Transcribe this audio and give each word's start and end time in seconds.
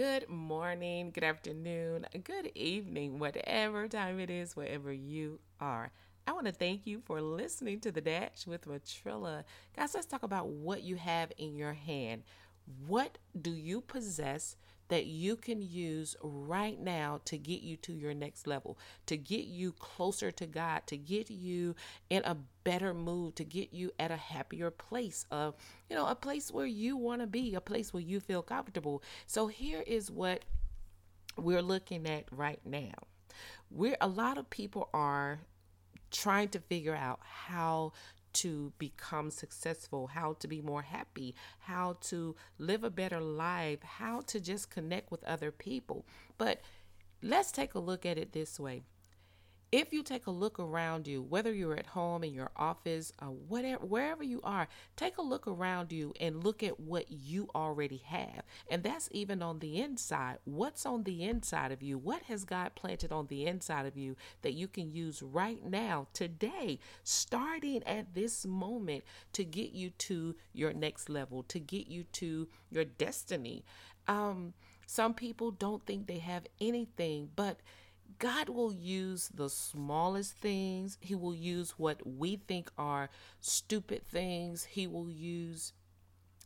Good 0.00 0.30
morning, 0.30 1.10
good 1.10 1.24
afternoon, 1.24 2.06
good 2.24 2.52
evening, 2.54 3.18
whatever 3.18 3.86
time 3.86 4.18
it 4.18 4.30
is, 4.30 4.56
wherever 4.56 4.90
you 4.90 5.40
are. 5.60 5.90
I 6.26 6.32
want 6.32 6.46
to 6.46 6.52
thank 6.52 6.86
you 6.86 7.02
for 7.04 7.20
listening 7.20 7.80
to 7.80 7.92
The 7.92 8.00
Dash 8.00 8.46
with 8.46 8.66
Matrilla. 8.66 9.44
Guys, 9.76 9.94
let's 9.94 10.06
talk 10.06 10.22
about 10.22 10.48
what 10.48 10.82
you 10.82 10.96
have 10.96 11.32
in 11.36 11.54
your 11.54 11.74
hand. 11.74 12.22
What 12.86 13.18
do 13.38 13.50
you 13.50 13.82
possess 13.82 14.56
that 14.90 15.06
you 15.06 15.36
can 15.36 15.62
use 15.62 16.16
right 16.20 16.78
now 16.78 17.20
to 17.24 17.38
get 17.38 17.62
you 17.62 17.76
to 17.76 17.92
your 17.92 18.12
next 18.12 18.46
level, 18.46 18.76
to 19.06 19.16
get 19.16 19.44
you 19.44 19.72
closer 19.72 20.30
to 20.32 20.46
God, 20.46 20.82
to 20.88 20.96
get 20.96 21.30
you 21.30 21.76
in 22.10 22.22
a 22.24 22.36
better 22.64 22.92
mood, 22.92 23.36
to 23.36 23.44
get 23.44 23.72
you 23.72 23.92
at 24.00 24.10
a 24.10 24.16
happier 24.16 24.70
place 24.70 25.24
of, 25.30 25.56
you 25.88 25.96
know, 25.96 26.06
a 26.06 26.14
place 26.14 26.50
where 26.50 26.66
you 26.66 26.96
want 26.96 27.20
to 27.20 27.28
be, 27.28 27.54
a 27.54 27.60
place 27.60 27.92
where 27.92 28.02
you 28.02 28.18
feel 28.18 28.42
comfortable. 28.42 29.02
So 29.26 29.46
here 29.46 29.82
is 29.86 30.10
what 30.10 30.44
we're 31.36 31.62
looking 31.62 32.06
at 32.08 32.24
right 32.32 32.60
now. 32.64 32.94
We're 33.70 33.96
a 34.00 34.08
lot 34.08 34.38
of 34.38 34.50
people 34.50 34.90
are 34.92 35.38
trying 36.10 36.48
to 36.48 36.58
figure 36.58 36.96
out 36.96 37.20
how 37.22 37.92
to 38.34 38.72
become 38.78 39.30
successful, 39.30 40.08
how 40.08 40.34
to 40.34 40.48
be 40.48 40.60
more 40.60 40.82
happy, 40.82 41.34
how 41.60 41.96
to 42.02 42.36
live 42.58 42.84
a 42.84 42.90
better 42.90 43.20
life, 43.20 43.82
how 43.82 44.20
to 44.22 44.40
just 44.40 44.70
connect 44.70 45.10
with 45.10 45.24
other 45.24 45.50
people. 45.50 46.04
But 46.38 46.60
let's 47.22 47.52
take 47.52 47.74
a 47.74 47.78
look 47.78 48.06
at 48.06 48.18
it 48.18 48.32
this 48.32 48.58
way 48.58 48.82
if 49.72 49.92
you 49.92 50.02
take 50.02 50.26
a 50.26 50.32
look 50.32 50.58
around 50.58 51.06
you, 51.06 51.22
whether 51.22 51.52
you're 51.52 51.76
at 51.76 51.86
home, 51.86 52.24
in 52.24 52.34
your 52.34 52.50
office, 52.56 53.12
uh, 53.20 53.26
whatever, 53.26 53.86
wherever 53.86 54.24
you 54.24 54.40
are, 54.42 54.66
take 54.96 55.18
a 55.18 55.22
look 55.22 55.46
around 55.46 55.92
you 55.92 56.12
and 56.20 56.42
look 56.42 56.62
at 56.62 56.80
what 56.80 57.10
you 57.10 57.48
already 57.54 58.02
have. 58.04 58.42
And 58.68 58.82
that's 58.82 59.08
even 59.12 59.42
on 59.42 59.60
the 59.60 59.80
inside. 59.80 60.38
What's 60.44 60.84
on 60.84 61.04
the 61.04 61.22
inside 61.22 61.70
of 61.70 61.82
you? 61.82 61.98
What 61.98 62.22
has 62.22 62.44
God 62.44 62.74
planted 62.74 63.12
on 63.12 63.28
the 63.28 63.46
inside 63.46 63.86
of 63.86 63.96
you 63.96 64.16
that 64.42 64.54
you 64.54 64.66
can 64.66 64.90
use 64.90 65.22
right 65.22 65.64
now, 65.64 66.08
today, 66.12 66.80
starting 67.04 67.84
at 67.84 68.14
this 68.14 68.44
moment 68.44 69.04
to 69.34 69.44
get 69.44 69.72
you 69.72 69.90
to 69.90 70.34
your 70.52 70.72
next 70.72 71.08
level, 71.08 71.44
to 71.44 71.60
get 71.60 71.86
you 71.86 72.02
to 72.04 72.48
your 72.70 72.84
destiny? 72.84 73.64
Um, 74.08 74.54
some 74.86 75.14
people 75.14 75.52
don't 75.52 75.86
think 75.86 76.08
they 76.08 76.18
have 76.18 76.42
anything, 76.60 77.30
but 77.36 77.60
God 78.20 78.50
will 78.50 78.72
use 78.72 79.30
the 79.34 79.48
smallest 79.48 80.36
things. 80.36 80.98
He 81.00 81.14
will 81.14 81.34
use 81.34 81.72
what 81.78 82.06
we 82.06 82.36
think 82.36 82.70
are 82.76 83.08
stupid 83.40 84.06
things. 84.06 84.64
He 84.64 84.86
will 84.86 85.10
use 85.10 85.72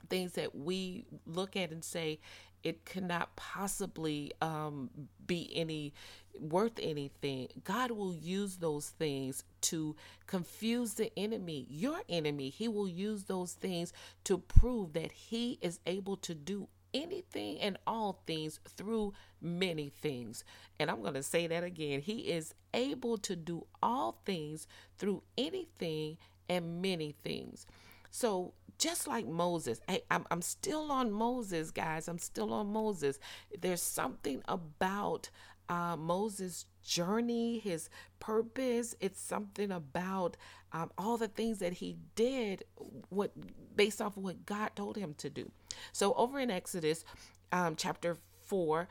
things 0.08 0.32
that 0.34 0.54
we 0.54 1.04
look 1.26 1.56
at 1.56 1.72
and 1.72 1.84
say 1.84 2.20
it 2.62 2.84
cannot 2.84 3.34
possibly 3.34 4.32
um, 4.40 4.88
be 5.26 5.50
any 5.54 5.92
worth 6.38 6.78
anything. 6.80 7.48
God 7.64 7.90
will 7.90 8.14
use 8.14 8.56
those 8.56 8.88
things 8.90 9.42
to 9.62 9.96
confuse 10.26 10.94
the 10.94 11.16
enemy, 11.18 11.66
your 11.68 12.02
enemy. 12.08 12.50
He 12.50 12.68
will 12.68 12.88
use 12.88 13.24
those 13.24 13.52
things 13.52 13.92
to 14.24 14.38
prove 14.38 14.92
that 14.92 15.10
he 15.10 15.58
is 15.60 15.80
able 15.86 16.16
to 16.18 16.34
do 16.34 16.68
anything 16.94 17.60
and 17.60 17.76
all 17.86 18.22
things 18.26 18.60
through 18.76 19.12
many 19.42 19.90
things. 19.90 20.44
And 20.78 20.90
I'm 20.90 21.02
going 21.02 21.14
to 21.14 21.22
say 21.22 21.46
that 21.48 21.64
again. 21.64 22.00
He 22.00 22.20
is 22.30 22.54
able 22.72 23.18
to 23.18 23.36
do 23.36 23.66
all 23.82 24.20
things 24.24 24.66
through 24.96 25.22
anything 25.36 26.16
and 26.48 26.80
many 26.80 27.14
things. 27.22 27.66
So, 28.10 28.54
just 28.78 29.06
like 29.06 29.26
Moses, 29.26 29.80
I, 29.88 30.02
I'm, 30.10 30.24
I'm 30.30 30.42
still 30.42 30.90
on 30.90 31.12
Moses, 31.12 31.70
guys. 31.70 32.08
I'm 32.08 32.18
still 32.18 32.52
on 32.52 32.72
Moses. 32.72 33.18
There's 33.60 33.82
something 33.82 34.42
about 34.46 35.30
uh, 35.68 35.96
Moses' 35.96 36.66
journey, 36.82 37.58
his 37.58 37.88
purpose. 38.20 38.94
It's 39.00 39.20
something 39.20 39.70
about 39.70 40.36
um, 40.72 40.90
all 40.98 41.16
the 41.16 41.28
things 41.28 41.58
that 41.58 41.74
he 41.74 41.96
did, 42.14 42.64
what 43.08 43.32
based 43.76 44.02
off 44.02 44.16
of 44.16 44.22
what 44.22 44.46
God 44.46 44.70
told 44.74 44.96
him 44.96 45.14
to 45.18 45.30
do. 45.30 45.50
So 45.92 46.14
over 46.14 46.38
in 46.38 46.50
Exodus, 46.50 47.04
um, 47.52 47.76
chapter 47.76 48.18
four. 48.44 48.88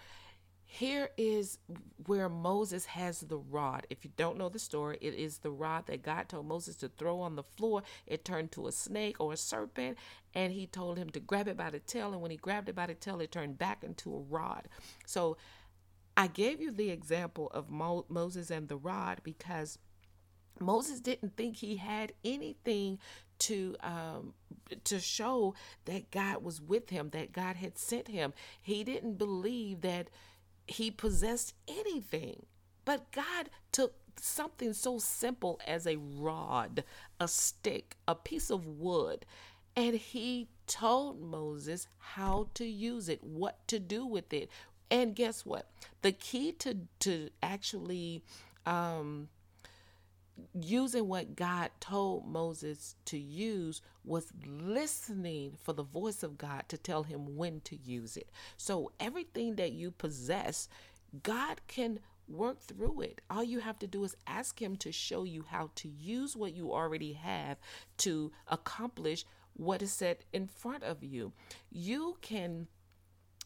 Here 0.65 1.09
is 1.17 1.59
where 2.07 2.27
Moses 2.27 2.85
has 2.85 3.19
the 3.19 3.37
rod. 3.37 3.85
If 3.91 4.03
you 4.03 4.09
don't 4.17 4.39
know 4.39 4.49
the 4.49 4.57
story, 4.57 4.97
it 5.01 5.13
is 5.13 5.37
the 5.37 5.51
rod 5.51 5.85
that 5.85 6.01
God 6.01 6.29
told 6.29 6.47
Moses 6.47 6.75
to 6.77 6.89
throw 6.89 7.19
on 7.19 7.35
the 7.35 7.43
floor. 7.43 7.83
It 8.07 8.25
turned 8.25 8.51
to 8.53 8.65
a 8.65 8.71
snake 8.71 9.17
or 9.19 9.33
a 9.33 9.37
serpent, 9.37 9.99
and 10.33 10.51
he 10.51 10.65
told 10.65 10.97
him 10.97 11.11
to 11.11 11.19
grab 11.19 11.47
it 11.47 11.57
by 11.57 11.69
the 11.69 11.77
tail. 11.77 12.11
And 12.11 12.23
when 12.23 12.31
he 12.31 12.37
grabbed 12.37 12.69
it 12.69 12.75
by 12.75 12.87
the 12.87 12.95
tail, 12.95 13.19
it 13.19 13.31
turned 13.31 13.59
back 13.59 13.83
into 13.83 14.15
a 14.15 14.19
rod. 14.21 14.67
So 15.05 15.37
I 16.15 16.27
gave 16.27 16.61
you 16.61 16.71
the 16.71 16.91
example 16.91 17.47
of 17.51 17.69
Mo- 17.69 18.05
Moses 18.07 18.51
and 18.51 18.67
the 18.67 18.77
rod 18.77 19.21
because 19.23 19.79
Moses 20.59 20.99
didn't 20.99 21.35
think 21.35 21.57
he 21.57 21.77
had 21.77 22.13
anything 22.23 22.99
to 23.39 23.75
um, 23.81 24.33
to 24.83 24.99
show 24.99 25.55
that 25.85 26.11
God 26.11 26.43
was 26.43 26.61
with 26.61 26.89
him, 26.89 27.09
that 27.09 27.33
God 27.33 27.55
had 27.55 27.77
sent 27.77 28.07
him. 28.07 28.33
He 28.61 28.83
didn't 28.83 29.17
believe 29.17 29.81
that 29.81 30.09
he 30.67 30.91
possessed 30.91 31.53
anything. 31.67 32.45
But 32.85 33.11
God 33.11 33.49
took 33.71 33.95
something 34.19 34.73
so 34.73 34.99
simple 34.99 35.59
as 35.65 35.87
a 35.87 35.97
rod, 35.97 36.83
a 37.19 37.27
stick, 37.27 37.97
a 38.07 38.15
piece 38.15 38.49
of 38.49 38.65
wood, 38.67 39.25
and 39.75 39.95
he 39.95 40.49
told 40.67 41.21
Moses 41.21 41.87
how 41.97 42.49
to 42.53 42.65
use 42.65 43.09
it, 43.09 43.23
what 43.23 43.67
to 43.67 43.79
do 43.79 44.05
with 44.05 44.31
it, 44.33 44.49
and 44.93 45.15
guess 45.15 45.43
what? 45.43 45.67
The 46.03 46.11
key 46.11 46.51
to 46.59 46.77
to 46.99 47.29
actually 47.41 48.23
um, 48.67 49.27
using 50.53 51.07
what 51.07 51.35
God 51.35 51.71
told 51.79 52.27
Moses 52.27 52.95
to 53.05 53.17
use 53.17 53.81
was 54.05 54.31
listening 54.45 55.57
for 55.63 55.73
the 55.73 55.83
voice 55.83 56.21
of 56.21 56.37
God 56.37 56.65
to 56.67 56.77
tell 56.77 57.01
him 57.01 57.35
when 57.35 57.61
to 57.61 57.75
use 57.75 58.15
it. 58.15 58.29
So 58.55 58.91
everything 58.99 59.55
that 59.55 59.71
you 59.71 59.89
possess, 59.89 60.69
God 61.23 61.61
can 61.67 61.99
work 62.27 62.61
through 62.61 63.01
it. 63.01 63.19
All 63.31 63.43
you 63.43 63.59
have 63.59 63.79
to 63.79 63.87
do 63.87 64.03
is 64.03 64.15
ask 64.27 64.61
him 64.61 64.75
to 64.77 64.91
show 64.91 65.23
you 65.23 65.43
how 65.49 65.71
to 65.75 65.89
use 65.89 66.35
what 66.35 66.53
you 66.53 66.71
already 66.71 67.13
have 67.13 67.57
to 67.97 68.31
accomplish 68.47 69.25
what 69.55 69.81
is 69.81 69.91
set 69.91 70.23
in 70.31 70.45
front 70.45 70.83
of 70.83 71.03
you. 71.03 71.33
You 71.71 72.17
can 72.21 72.67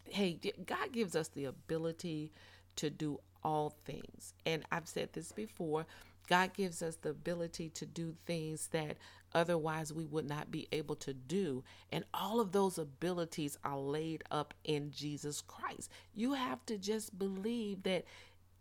hey, 0.09 0.39
God 0.65 0.91
gives 0.91 1.15
us 1.15 1.29
the 1.29 1.45
ability 1.45 2.31
to 2.77 2.89
do 2.89 3.19
all 3.43 3.75
things. 3.85 4.33
And 4.45 4.63
I've 4.71 4.87
said 4.87 5.13
this 5.13 5.31
before 5.31 5.85
God 6.27 6.53
gives 6.53 6.81
us 6.81 6.97
the 6.97 7.09
ability 7.09 7.69
to 7.69 7.85
do 7.85 8.13
things 8.25 8.67
that 8.67 8.97
otherwise 9.33 9.93
we 9.93 10.05
would 10.05 10.27
not 10.27 10.51
be 10.51 10.67
able 10.71 10.95
to 10.95 11.13
do. 11.13 11.63
And 11.91 12.03
all 12.13 12.39
of 12.39 12.51
those 12.51 12.77
abilities 12.77 13.57
are 13.63 13.77
laid 13.77 14.23
up 14.29 14.53
in 14.63 14.91
Jesus 14.91 15.41
Christ. 15.41 15.89
You 16.13 16.33
have 16.33 16.65
to 16.65 16.77
just 16.77 17.17
believe 17.17 17.83
that. 17.83 18.05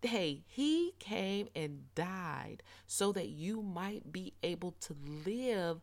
Hey, 0.03 0.45
he 0.47 0.93
came 1.01 1.49
and 1.57 1.93
died 1.97 2.63
so 2.87 3.13
that 3.13 3.29
you 3.31 3.63
might 3.63 4.13
be 4.13 4.35
able 4.43 4.73
to 4.83 4.95
live 5.25 5.81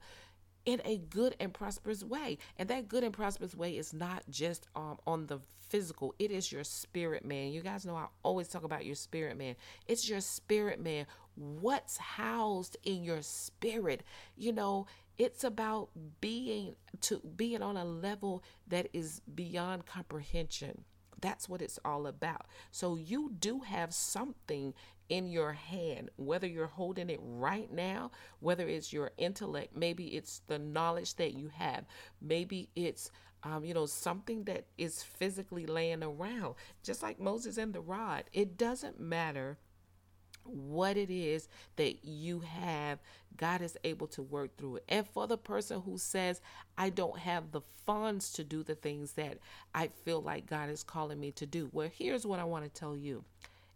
in 0.65 0.81
a 0.85 0.97
good 0.97 1.35
and 1.39 1.53
prosperous 1.53 2.03
way. 2.03 2.37
And 2.57 2.69
that 2.69 2.87
good 2.87 3.03
and 3.03 3.13
prosperous 3.13 3.55
way 3.55 3.77
is 3.77 3.93
not 3.93 4.23
just 4.29 4.67
um, 4.75 4.97
on 5.05 5.27
the 5.27 5.39
physical, 5.69 6.13
it 6.19 6.29
is 6.29 6.51
your 6.51 6.63
spirit 6.63 7.25
man. 7.25 7.51
You 7.51 7.61
guys 7.61 7.85
know 7.85 7.95
I 7.95 8.05
always 8.21 8.47
talk 8.47 8.63
about 8.63 8.85
your 8.85 8.95
spirit 8.95 9.37
man. 9.37 9.55
It's 9.87 10.07
your 10.07 10.21
spirit 10.21 10.79
man. 10.79 11.07
What's 11.35 11.97
housed 11.97 12.77
in 12.83 13.03
your 13.03 13.23
spirit? 13.23 14.03
You 14.37 14.53
know, 14.53 14.85
it's 15.17 15.43
about 15.43 15.89
being 16.21 16.75
to 17.01 17.19
being 17.35 17.61
on 17.61 17.77
a 17.77 17.85
level 17.85 18.43
that 18.67 18.87
is 18.93 19.21
beyond 19.33 19.85
comprehension. 19.85 20.83
That's 21.21 21.47
what 21.47 21.61
it's 21.61 21.79
all 21.85 22.05
about. 22.05 22.47
So 22.69 22.95
you 22.95 23.31
do 23.39 23.61
have 23.61 23.93
something 23.93 24.73
in 25.13 25.27
your 25.27 25.53
hand, 25.53 26.09
whether 26.15 26.47
you're 26.47 26.65
holding 26.65 27.07
it 27.07 27.19
right 27.21 27.71
now, 27.71 28.09
whether 28.39 28.67
it's 28.67 28.91
your 28.91 29.11
intellect, 29.17 29.77
maybe 29.77 30.05
it's 30.07 30.41
the 30.47 30.57
knowledge 30.57 31.13
that 31.17 31.35
you 31.35 31.49
have, 31.49 31.85
maybe 32.19 32.67
it's 32.75 33.11
um, 33.43 33.63
you 33.63 33.75
know, 33.75 33.85
something 33.85 34.45
that 34.45 34.65
is 34.77 35.03
physically 35.03 35.67
laying 35.67 36.01
around, 36.01 36.55
just 36.81 37.03
like 37.03 37.19
Moses 37.19 37.57
and 37.57 37.73
the 37.73 37.81
rod. 37.81 38.23
It 38.33 38.57
doesn't 38.57 38.99
matter 38.99 39.57
what 40.45 40.97
it 40.97 41.11
is 41.11 41.47
that 41.75 42.03
you 42.03 42.39
have, 42.39 42.99
God 43.37 43.61
is 43.61 43.77
able 43.83 44.07
to 44.07 44.23
work 44.23 44.57
through 44.57 44.77
it. 44.77 44.85
And 44.89 45.07
for 45.07 45.27
the 45.27 45.37
person 45.37 45.81
who 45.81 45.97
says, 45.99 46.41
I 46.75 46.89
don't 46.89 47.19
have 47.19 47.51
the 47.51 47.61
funds 47.85 48.31
to 48.33 48.43
do 48.43 48.63
the 48.63 48.75
things 48.75 49.11
that 49.13 49.37
I 49.75 49.89
feel 50.05 50.21
like 50.21 50.47
God 50.47 50.69
is 50.69 50.81
calling 50.81 51.19
me 51.19 51.31
to 51.33 51.45
do, 51.45 51.69
well, 51.71 51.89
here's 51.93 52.25
what 52.25 52.39
I 52.39 52.45
want 52.45 52.63
to 52.63 52.79
tell 52.79 52.95
you. 52.95 53.25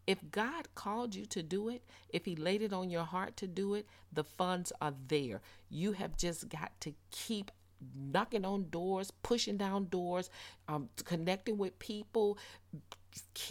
If 0.07 0.31
God 0.31 0.73
called 0.73 1.13
you 1.13 1.25
to 1.27 1.43
do 1.43 1.67
it, 1.69 1.83
if 2.09 2.25
He 2.25 2.35
laid 2.35 2.61
it 2.61 2.71
on 2.73 2.89
your 2.89 3.03
heart 3.03 3.35
to 3.37 3.47
do 3.47 3.73
it, 3.73 3.85
the 4.11 4.23
funds 4.23 4.71
are 4.81 4.93
there. 5.07 5.41
You 5.69 5.91
have 5.91 6.15
just 6.17 6.47
got 6.47 6.71
to 6.81 6.93
keep 7.11 7.51
knocking 7.95 8.45
on 8.45 8.69
doors, 8.69 9.11
pushing 9.11 9.57
down 9.57 9.89
doors, 9.89 10.29
um, 10.67 10.89
connecting 11.03 11.57
with 11.57 11.77
people, 11.77 12.37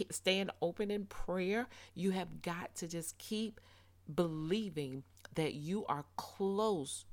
staying 0.09 0.49
open 0.61 0.91
in 0.91 1.05
prayer. 1.05 1.67
You 1.93 2.11
have 2.11 2.41
got 2.41 2.75
to 2.75 2.87
just 2.87 3.17
keep 3.19 3.61
believing 4.13 5.03
that 5.35 5.53
you 5.53 5.85
are 5.85 6.05
close 6.15 7.05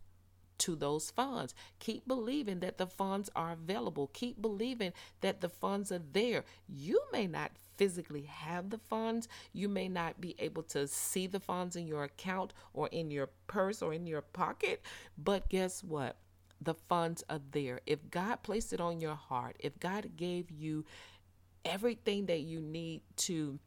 to 0.59 0.77
those 0.77 1.11
funds. 1.11 1.55
Keep 1.79 2.07
believing 2.07 2.61
that 2.61 2.79
the 2.79 2.87
funds 2.87 3.31
are 3.35 3.53
available. 3.53 4.11
Keep 4.13 4.41
believing 4.41 4.93
that 5.21 5.41
the 5.41 5.49
funds 5.49 5.91
are 5.93 6.03
there. 6.13 6.45
You 6.69 7.01
may 7.13 7.27
not 7.27 7.53
physically 7.77 8.23
have 8.23 8.71
the 8.71 8.79
funds. 8.79 9.29
You 9.53 9.69
may 9.69 9.89
not 9.89 10.21
be 10.21 10.35
able 10.39 10.63
to 10.65 10.87
see 10.87 11.27
the 11.27 11.41
funds 11.41 11.77
in 11.77 11.87
your 11.87 12.05
account 12.05 12.53
or 12.73 12.89
in 12.89 13.11
your 13.11 13.31
purse 13.47 13.83
or 13.83 13.93
in 13.93 14.07
your 14.07 14.23
pocket, 14.23 14.83
but 15.19 15.49
guess 15.49 15.83
what? 15.83 16.17
The 16.61 16.75
funds 16.75 17.25
are 17.29 17.41
there. 17.51 17.81
If 17.87 18.11
God 18.11 18.43
placed 18.43 18.73
it 18.73 18.81
on 18.81 19.01
your 19.01 19.17
heart, 19.17 19.57
if 19.59 19.79
God 19.81 20.17
gave 20.17 20.51
you 20.51 20.85
everything 21.65 22.27
that 22.27 22.41
you 22.41 22.61
need 22.61 23.03
to 23.17 23.59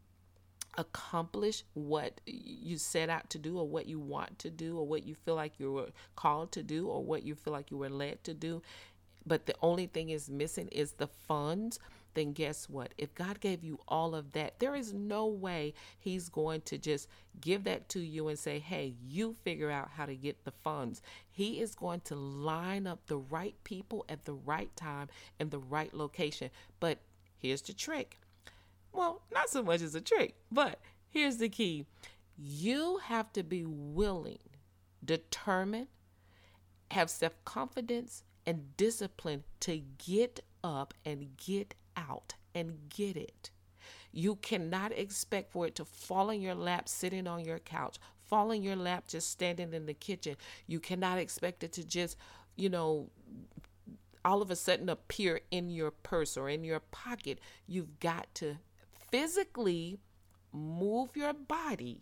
accomplish 0.77 1.63
what 1.73 2.21
you 2.25 2.77
set 2.77 3.09
out 3.09 3.29
to 3.31 3.39
do 3.39 3.57
or 3.57 3.67
what 3.67 3.87
you 3.87 3.99
want 3.99 4.37
to 4.39 4.49
do 4.49 4.77
or 4.77 4.85
what 4.85 5.05
you 5.05 5.15
feel 5.15 5.35
like 5.35 5.59
you 5.59 5.71
were 5.71 5.89
called 6.15 6.51
to 6.51 6.63
do 6.63 6.87
or 6.87 7.03
what 7.03 7.23
you 7.23 7.35
feel 7.35 7.53
like 7.53 7.71
you 7.71 7.77
were 7.77 7.89
led 7.89 8.23
to 8.23 8.33
do. 8.33 8.61
But 9.25 9.45
the 9.45 9.55
only 9.61 9.87
thing 9.87 10.09
is 10.09 10.29
missing 10.29 10.67
is 10.69 10.93
the 10.93 11.07
funds. 11.07 11.79
Then 12.13 12.31
guess 12.31 12.69
what? 12.69 12.93
If 12.97 13.13
god 13.13 13.39
gave 13.39 13.63
you 13.63 13.79
all 13.87 14.15
of 14.15 14.31
that 14.33 14.59
there 14.59 14.75
is 14.75 14.93
no 14.93 15.27
way 15.27 15.73
he's 15.99 16.29
going 16.29 16.61
to 16.61 16.77
just 16.77 17.07
give 17.41 17.63
that 17.65 17.89
to 17.89 17.99
you 17.99 18.27
and 18.27 18.39
say 18.39 18.57
hey 18.59 18.95
you 19.05 19.35
figure 19.43 19.69
out 19.69 19.89
how 19.95 20.05
to 20.05 20.15
get 20.15 20.43
the 20.45 20.53
funds. 20.63 21.01
He 21.29 21.59
is 21.59 21.75
going 21.75 22.01
to 22.01 22.15
line 22.15 22.87
up 22.87 23.05
the 23.07 23.17
right 23.17 23.55
people 23.63 24.05
at 24.09 24.25
the 24.25 24.33
right 24.33 24.73
time 24.75 25.09
in 25.39 25.49
the 25.49 25.59
right 25.59 25.93
location. 25.93 26.49
But 26.79 26.99
here's 27.37 27.61
the 27.61 27.73
trick 27.73 28.17
well, 28.91 29.21
not 29.31 29.49
so 29.49 29.63
much 29.63 29.81
as 29.81 29.95
a 29.95 30.01
trick, 30.01 30.35
but 30.51 30.79
here's 31.09 31.37
the 31.37 31.49
key 31.49 31.85
you 32.37 32.99
have 33.03 33.33
to 33.33 33.43
be 33.43 33.65
willing, 33.65 34.39
determined, 35.03 35.87
have 36.91 37.09
self 37.09 37.33
confidence, 37.45 38.23
and 38.45 38.77
discipline 38.77 39.43
to 39.61 39.81
get 39.97 40.39
up 40.63 40.93
and 41.03 41.35
get 41.37 41.73
out 41.95 42.35
and 42.53 42.89
get 42.89 43.17
it. 43.17 43.51
You 44.11 44.35
cannot 44.35 44.91
expect 44.91 45.51
for 45.51 45.67
it 45.67 45.75
to 45.75 45.85
fall 45.85 46.29
in 46.29 46.41
your 46.41 46.55
lap 46.55 46.87
sitting 46.87 47.27
on 47.27 47.43
your 47.43 47.59
couch, 47.59 47.97
fall 48.25 48.51
in 48.51 48.63
your 48.63 48.75
lap 48.75 49.05
just 49.07 49.31
standing 49.31 49.73
in 49.73 49.85
the 49.85 49.93
kitchen. 49.93 50.35
You 50.65 50.79
cannot 50.79 51.17
expect 51.17 51.63
it 51.63 51.73
to 51.73 51.85
just, 51.85 52.17
you 52.55 52.69
know, 52.69 53.09
all 54.23 54.41
of 54.41 54.51
a 54.51 54.55
sudden 54.55 54.89
appear 54.89 55.41
in 55.51 55.69
your 55.69 55.91
purse 55.91 56.37
or 56.37 56.49
in 56.49 56.63
your 56.63 56.79
pocket. 56.79 57.39
You've 57.67 57.99
got 57.99 58.33
to 58.35 58.57
physically 59.11 59.99
move 60.51 61.15
your 61.15 61.33
body, 61.33 62.01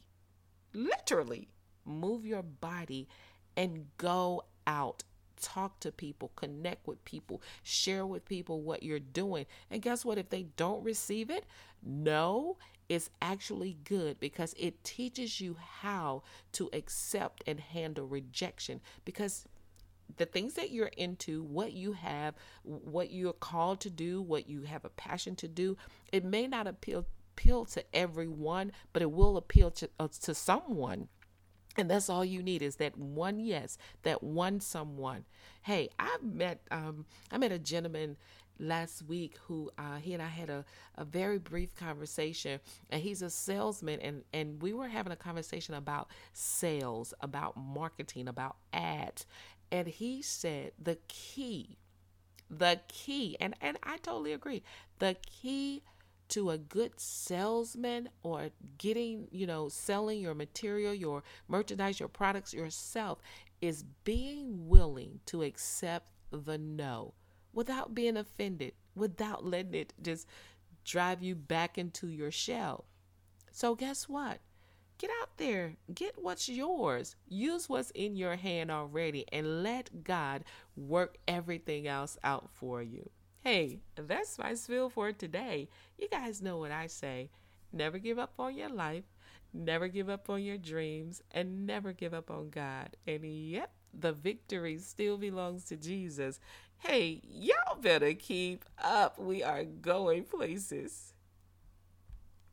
literally 0.73 1.49
move 1.85 2.25
your 2.25 2.43
body 2.43 3.07
and 3.55 3.85
go 3.97 4.43
out. 4.67 5.03
Talk 5.41 5.79
to 5.81 5.91
people, 5.91 6.31
connect 6.35 6.87
with 6.87 7.03
people, 7.03 7.41
share 7.61 8.05
with 8.05 8.25
people 8.25 8.61
what 8.61 8.83
you're 8.83 8.99
doing. 8.99 9.45
And 9.69 9.81
guess 9.81 10.05
what? 10.05 10.17
If 10.17 10.29
they 10.29 10.43
don't 10.55 10.83
receive 10.83 11.29
it, 11.29 11.45
no, 11.83 12.57
it's 12.87 13.09
actually 13.21 13.77
good 13.83 14.19
because 14.19 14.53
it 14.57 14.83
teaches 14.83 15.41
you 15.41 15.57
how 15.59 16.23
to 16.53 16.69
accept 16.71 17.43
and 17.45 17.59
handle 17.59 18.07
rejection. 18.07 18.79
Because 19.03 19.45
the 20.17 20.25
things 20.25 20.53
that 20.55 20.71
you're 20.71 20.91
into, 20.97 21.43
what 21.43 21.73
you 21.73 21.93
have, 21.93 22.35
what 22.63 23.11
you're 23.11 23.33
called 23.33 23.79
to 23.81 23.89
do, 23.89 24.21
what 24.21 24.47
you 24.47 24.63
have 24.63 24.85
a 24.85 24.89
passion 24.89 25.35
to 25.37 25.47
do, 25.47 25.77
it 26.11 26.23
may 26.23 26.47
not 26.47 26.67
appeal 26.67 27.05
appeal 27.37 27.65
to 27.65 27.83
everyone, 27.93 28.71
but 28.93 29.01
it 29.01 29.11
will 29.11 29.35
appeal 29.35 29.69
to 29.69 29.89
uh, 29.99 30.07
to 30.21 30.33
someone. 30.33 31.09
And 31.77 31.91
that's 31.91 32.09
all 32.09 32.23
you 32.23 32.41
need 32.41 32.61
is 32.61 32.77
that 32.77 32.97
one 32.97 33.37
yes, 33.39 33.77
that 34.03 34.23
one 34.23 34.61
someone. 34.61 35.25
Hey, 35.63 35.89
I 35.99 36.17
met 36.21 36.61
um 36.71 37.05
I 37.31 37.37
met 37.37 37.51
a 37.51 37.59
gentleman 37.59 38.15
last 38.59 39.03
week 39.03 39.37
who 39.47 39.69
uh, 39.77 39.97
he 39.97 40.13
and 40.13 40.23
I 40.23 40.27
had 40.27 40.49
a, 40.49 40.65
a 40.95 41.05
very 41.05 41.37
brief 41.37 41.75
conversation 41.75 42.59
and 42.89 43.01
he's 43.01 43.21
a 43.21 43.29
salesman 43.29 43.99
and, 43.99 44.23
and 44.33 44.61
we 44.61 44.73
were 44.73 44.87
having 44.87 45.11
a 45.11 45.17
conversation 45.17 45.75
about 45.75 46.09
sales, 46.33 47.13
about 47.19 47.57
marketing, 47.57 48.27
about 48.27 48.55
ads. 48.71 49.25
And 49.75 49.89
he 49.89 50.21
said 50.21 50.71
the 50.81 50.97
key, 51.09 51.77
the 52.49 52.79
key, 52.87 53.35
and, 53.41 53.55
and 53.59 53.77
I 53.83 53.97
totally 53.97 54.31
agree, 54.31 54.63
the 54.99 55.17
key 55.21 55.83
to 56.29 56.51
a 56.51 56.57
good 56.57 56.97
salesman 56.97 58.07
or 58.23 58.51
getting, 58.77 59.27
you 59.31 59.45
know, 59.45 59.67
selling 59.67 60.21
your 60.21 60.33
material, 60.33 60.93
your 60.93 61.23
merchandise, 61.49 61.99
your 61.99 62.07
products 62.07 62.53
yourself 62.53 63.19
is 63.59 63.83
being 64.05 64.69
willing 64.69 65.19
to 65.25 65.43
accept 65.43 66.07
the 66.31 66.57
no 66.57 67.13
without 67.51 67.93
being 67.93 68.15
offended, 68.15 68.71
without 68.95 69.45
letting 69.45 69.73
it 69.73 69.93
just 70.01 70.25
drive 70.85 71.21
you 71.21 71.35
back 71.35 71.77
into 71.77 72.07
your 72.07 72.31
shell. 72.31 72.85
So, 73.51 73.75
guess 73.75 74.07
what? 74.07 74.39
Get 74.97 75.09
out 75.21 75.37
there, 75.37 75.75
get 75.93 76.15
what's 76.17 76.47
yours, 76.47 77.17
use 77.27 77.67
what's 77.67 77.91
in 77.91 78.15
your 78.15 78.37
hand 78.37 78.71
already, 78.71 79.25
and 79.31 79.61
let 79.61 80.05
God 80.05 80.45
work 80.77 81.17
everything 81.27 81.85
else 81.85 82.17
out 82.23 82.49
for 82.53 82.81
you. 82.81 83.09
Hey, 83.43 83.81
that's 83.95 84.39
my 84.39 84.53
spiel 84.53 84.89
for 84.89 85.11
today. 85.11 85.67
You 85.97 86.07
guys 86.09 86.41
know 86.41 86.57
what 86.57 86.71
I 86.71 86.87
say. 86.87 87.29
Never 87.73 87.99
give 87.99 88.17
up 88.17 88.33
on 88.39 88.55
your 88.55 88.69
life, 88.69 89.03
never 89.53 89.89
give 89.89 90.09
up 90.09 90.29
on 90.29 90.41
your 90.41 90.57
dreams, 90.57 91.21
and 91.31 91.67
never 91.67 91.91
give 91.91 92.13
up 92.13 92.31
on 92.31 92.49
God. 92.49 92.95
And 93.05 93.25
yep, 93.25 93.71
the 93.93 94.13
victory 94.13 94.77
still 94.77 95.17
belongs 95.17 95.65
to 95.65 95.75
Jesus. 95.75 96.39
Hey, 96.77 97.21
y'all 97.29 97.77
better 97.81 98.13
keep 98.13 98.63
up. 98.81 99.19
We 99.19 99.43
are 99.43 99.65
going 99.65 100.23
places. 100.23 101.14